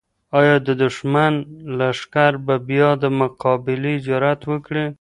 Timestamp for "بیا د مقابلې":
2.67-3.95